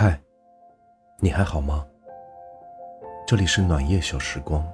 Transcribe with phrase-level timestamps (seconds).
[0.00, 0.16] 嗨，
[1.18, 1.84] 你还好吗？
[3.26, 4.64] 这里是暖夜小时光，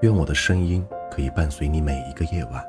[0.00, 2.64] 愿我的声音可以伴随你每一个夜晚。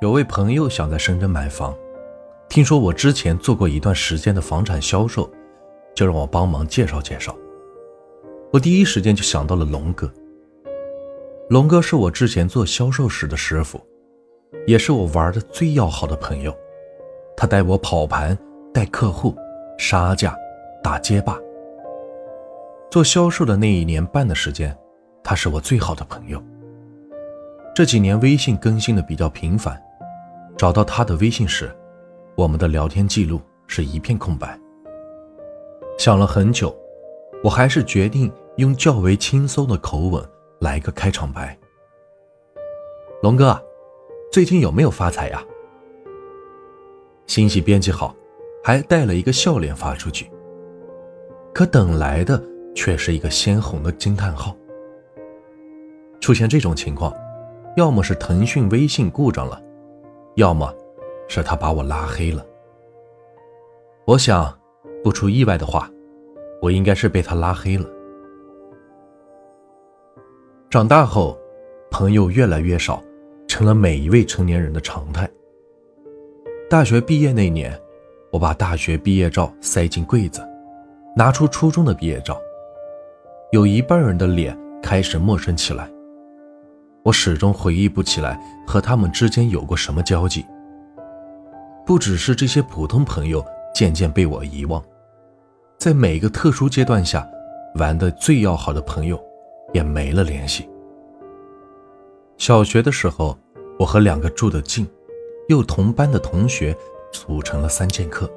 [0.00, 1.72] 有位朋友想在深圳买房，
[2.48, 5.30] 听说我之前做过一段时间的房产销售，
[5.94, 7.32] 就让我帮忙介绍介绍。
[8.52, 10.12] 我第一时间就想到了龙哥。
[11.48, 13.80] 龙哥是我之前做销售时的师傅，
[14.66, 16.52] 也是我玩的最要好的朋友。
[17.36, 18.36] 他带我跑盘、
[18.72, 19.34] 带客户、
[19.76, 20.34] 杀价、
[20.82, 21.38] 打街霸。
[22.90, 24.74] 做销售的那一年半的时间，
[25.22, 26.42] 他是我最好的朋友。
[27.74, 29.78] 这几年微信更新的比较频繁，
[30.56, 31.70] 找到他的微信时，
[32.34, 34.58] 我们的聊天记录是一片空白。
[35.98, 36.74] 想了很久，
[37.44, 40.24] 我还是决定用较为轻松的口吻
[40.60, 41.58] 来个开场白
[43.22, 43.62] ：“龙哥，
[44.32, 45.44] 最近有没有发财呀？”
[47.26, 48.14] 信息编辑好，
[48.62, 50.30] 还带了一个笑脸发出去。
[51.52, 52.42] 可等来的
[52.74, 54.56] 却是一个鲜红的惊叹号。
[56.20, 57.12] 出现这种情况，
[57.76, 59.62] 要么是腾讯微信故障了，
[60.34, 60.72] 要么
[61.28, 62.44] 是他把我拉黑了。
[64.06, 64.56] 我想，
[65.02, 65.90] 不出意外的话，
[66.60, 67.86] 我应该是被他拉黑了。
[70.68, 71.38] 长大后，
[71.90, 73.02] 朋友越来越少，
[73.46, 75.28] 成了每一位成年人的常态。
[76.68, 77.80] 大学毕业那年，
[78.32, 80.44] 我把大学毕业照塞进柜子，
[81.14, 82.36] 拿出初中的毕业照。
[83.52, 85.88] 有一半人的脸开始陌生起来。
[87.04, 88.36] 我始终回忆不起来
[88.66, 90.44] 和他们之间有过什么交集。
[91.86, 94.82] 不只是这些普通朋友渐渐被我遗忘，
[95.78, 97.24] 在每个特殊阶段下，
[97.76, 99.16] 玩的最要好的朋友
[99.72, 100.68] 也没了联系。
[102.38, 103.38] 小学的时候，
[103.78, 104.84] 我和两个住得近。
[105.48, 106.76] 又同班的同学
[107.12, 108.30] 组成了三剑客，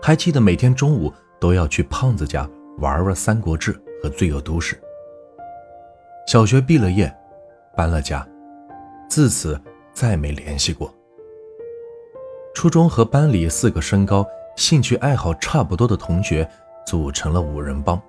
[0.00, 4.76] 还记得每天中午都要去胖子家玩玩《三国志》和《罪恶都市》。
[6.26, 7.14] 小学毕了业，
[7.76, 8.26] 搬了家，
[9.08, 9.60] 自此
[9.92, 10.92] 再没联系过。
[12.54, 14.26] 初中和班里四个身高、
[14.56, 16.48] 兴趣爱好差不多的同学
[16.86, 18.00] 组成了五人帮，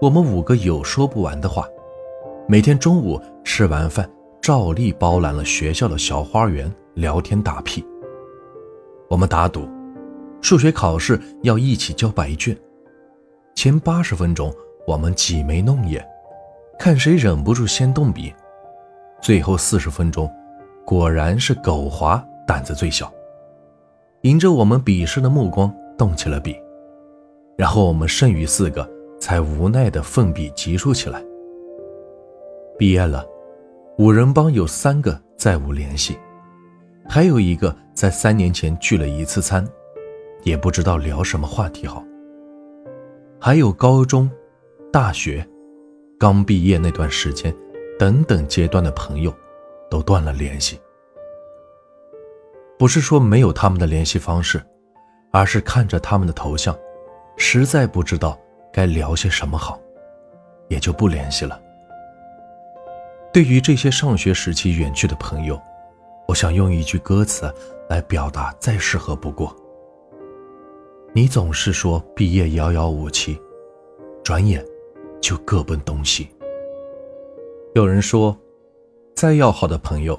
[0.00, 1.68] 我们五个有说不完的话，
[2.48, 4.08] 每天中午吃完饭。
[4.40, 7.84] 照例包揽了学校的小花园，聊天打屁。
[9.08, 9.68] 我们打赌，
[10.40, 12.56] 数学考试要一起交白卷。
[13.54, 14.52] 前八十分钟，
[14.86, 16.06] 我们挤眉弄眼，
[16.78, 18.32] 看谁忍不住先动笔。
[19.20, 20.30] 最后四十分钟，
[20.84, 23.12] 果然是苟华胆子最小，
[24.22, 26.56] 迎着我们鄙视的目光动起了笔。
[27.56, 28.88] 然后我们剩余四个
[29.20, 31.22] 才无奈地奋笔疾书起来。
[32.78, 33.24] 毕业了。
[33.98, 36.16] 五人帮有三个再无联系，
[37.08, 39.66] 还有一个在三年前聚了一次餐，
[40.42, 42.02] 也不知道聊什么话题好。
[43.40, 44.30] 还有高中、
[44.92, 45.46] 大学、
[46.18, 47.54] 刚毕业那段时间
[47.98, 49.34] 等等阶段的朋友，
[49.90, 50.80] 都断了联系。
[52.78, 54.62] 不是说没有他们的联系方式，
[55.32, 56.76] 而是看着他们的头像，
[57.36, 58.38] 实在不知道
[58.72, 59.80] 该聊些什么好，
[60.68, 61.60] 也就不联系了。
[63.32, 65.60] 对于这些上学时期远去的朋友，
[66.32, 67.52] 我想用一句歌词
[67.90, 69.54] 来表达，再适合不过。
[71.12, 73.38] 你总是说毕业遥遥无期，
[74.24, 74.64] 转眼
[75.20, 76.30] 就各奔东西。
[77.74, 78.34] 有人说，
[79.14, 80.18] 再要好的朋友，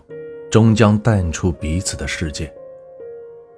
[0.52, 2.54] 终将淡出彼此的世界。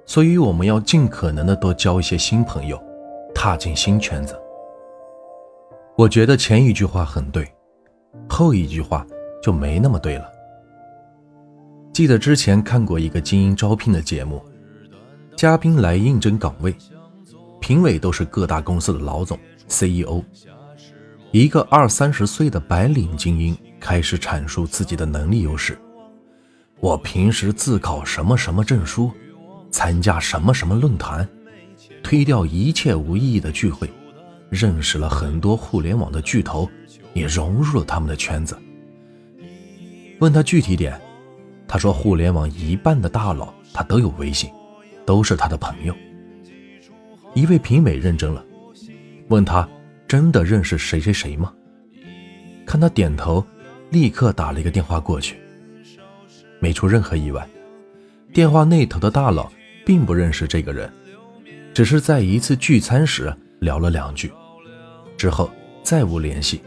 [0.06, 2.82] 所以我们要尽可能的多交一些新朋友，
[3.34, 4.34] 踏进新圈子。
[5.94, 7.46] 我觉得前一句话很对，
[8.26, 9.06] 后一句话。
[9.42, 10.32] 就没那么对了。
[11.96, 14.44] 记得之前看过一个精英招聘的节目，
[15.34, 16.76] 嘉宾来应征岗位，
[17.58, 20.22] 评委都是各大公司的老总、CEO。
[21.32, 25.78] 一个二三十岁的白领精英开始阐述自己的能力优势：
[26.80, 29.10] 我平时自考什么什么证书，
[29.70, 31.26] 参加什么什么论坛，
[32.02, 33.90] 推掉一切无意义的聚会，
[34.50, 36.68] 认识了很多互联网的巨头，
[37.14, 38.54] 也融入了他们的圈子。
[40.20, 41.00] 问他具体点，
[41.68, 44.50] 他说互联网一半的大佬他都有微信，
[45.04, 45.94] 都是他的朋友。
[47.34, 48.44] 一位评委认真了，
[49.28, 49.68] 问他
[50.08, 51.52] 真的认识谁谁谁吗？
[52.64, 53.44] 看他点头，
[53.90, 55.36] 立刻打了一个电话过去。
[56.58, 57.46] 没出任何意外，
[58.32, 59.52] 电话那头的大佬
[59.84, 60.90] 并不认识这个人，
[61.74, 64.32] 只是在一次聚餐时聊了两句，
[65.18, 65.50] 之后
[65.82, 66.62] 再无联系。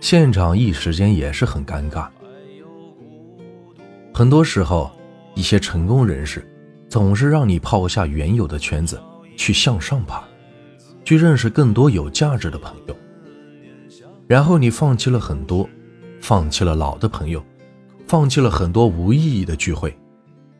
[0.00, 2.08] 现场一时间也是很尴尬。
[4.18, 4.90] 很多时候，
[5.36, 6.44] 一些成功人士
[6.88, 9.00] 总是让你抛下原有的圈子，
[9.36, 10.24] 去向上爬，
[11.04, 12.96] 去认识更多有价值的朋友。
[14.26, 15.70] 然后你放弃了很多，
[16.20, 17.40] 放弃了老的朋友，
[18.08, 19.96] 放弃了很多无意义的聚会，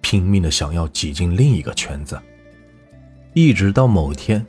[0.02, 2.16] 拼命的想要挤进另一个圈子。
[3.34, 4.46] 一直到某天，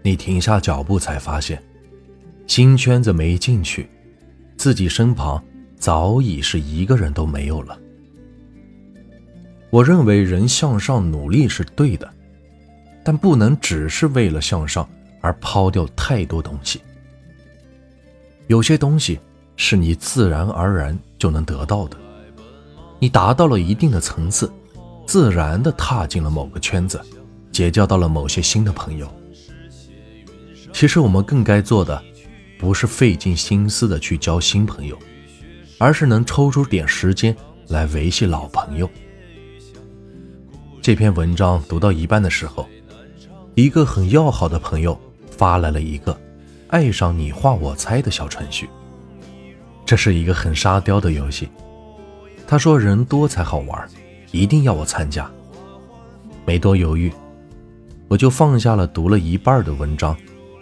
[0.00, 1.62] 你停下脚步，才发现，
[2.46, 3.86] 新圈子没进去，
[4.56, 5.44] 自己身旁
[5.76, 7.78] 早已是一个人都没有了。
[9.70, 12.08] 我认为人向上努力是对的，
[13.04, 14.88] 但不能只是为了向上
[15.20, 16.80] 而抛掉太多东西。
[18.46, 19.18] 有些东西
[19.56, 21.96] 是你自然而然就能得到的，
[22.98, 24.50] 你达到了一定的层次，
[25.06, 27.00] 自然的踏进了某个圈子。
[27.52, 29.10] 结交到了某些新的朋友。
[30.74, 32.02] 其实我们更该做的，
[32.58, 34.98] 不是费尽心思的去交新朋友，
[35.78, 37.34] 而是能抽出点时间
[37.68, 38.90] 来维系老朋友。
[40.86, 42.64] 这篇文章读到一半的时候，
[43.56, 44.96] 一个很要好的朋友
[45.28, 46.16] 发来了一个
[46.70, 48.70] “爱上你画我猜”的小程序。
[49.84, 51.48] 这是一个很沙雕的游戏。
[52.46, 53.84] 他说人多才好玩，
[54.30, 55.28] 一定要我参加。
[56.44, 57.12] 没多犹豫。
[58.06, 60.16] 我就放下了读了一半的文章，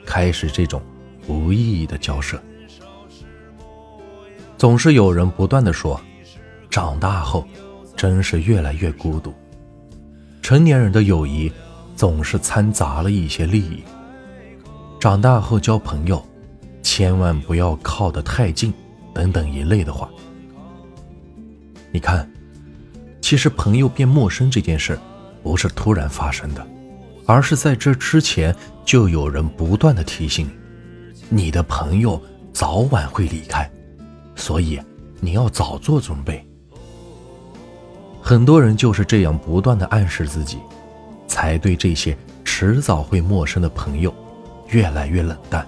[0.07, 0.81] 开始这种
[1.29, 2.41] 无意义的交涉。
[4.57, 6.01] 总是有人不断的说，
[6.71, 7.47] 长大后
[7.95, 9.35] 真是越来越孤独。
[10.45, 11.51] 成年人的友谊
[11.97, 13.83] 总是掺杂了一些利益。
[15.01, 16.23] 长大后交朋友，
[16.83, 18.71] 千万不要靠得太近，
[19.15, 20.07] 等等一类的话。
[21.91, 22.31] 你看，
[23.23, 24.99] 其实朋友变陌生这件事，
[25.43, 26.65] 不是突然发生的。
[27.25, 28.55] 而是在这之前，
[28.85, 30.47] 就有人不断的提醒
[31.31, 33.71] 你，你的朋友早晚会离开，
[34.37, 34.79] 所以
[35.21, 36.47] 你要早做准备。
[38.27, 40.57] 很多人就是这样不断的暗示自己，
[41.29, 44.13] 才对这些迟早会陌生的朋友
[44.71, 45.67] 越来越冷淡。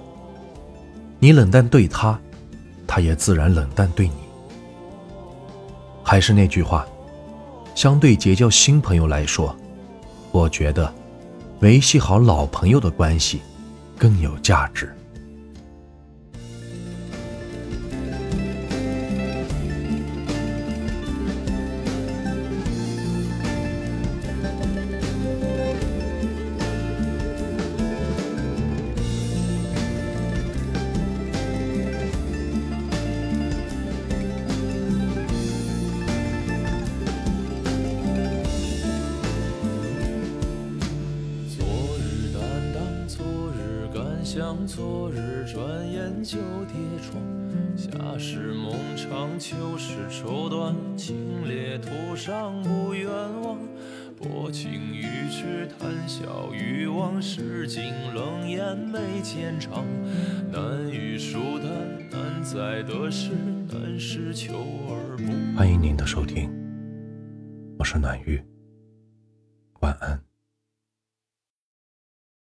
[1.19, 2.19] 你冷淡对他，
[2.87, 4.15] 他也自然冷淡对你。
[6.03, 6.87] 还是那句话，
[7.75, 9.55] 相对结交新朋友来说，
[10.33, 10.91] 我觉得。
[11.61, 13.41] 维系好老朋友的关系，
[13.99, 14.95] 更有价值。
[44.37, 46.37] 像昨日，转眼就
[46.67, 47.17] 跌撞。
[47.75, 50.77] 夏时梦长，秋时愁短。
[50.95, 53.09] 清冽途上不远
[53.41, 53.59] 望，
[54.15, 57.67] 薄情于痴，谈笑于往事。
[57.67, 59.83] 尽冷眼眉间长。
[60.53, 61.71] 难遇疏淡，
[62.11, 63.31] 难在得失，
[63.73, 64.53] 难是求
[64.91, 65.57] 而不。
[65.57, 66.53] 欢迎您的收听，
[67.79, 68.45] 我是暖玉，
[69.81, 70.26] 晚安。